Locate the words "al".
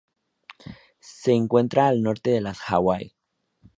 1.87-2.01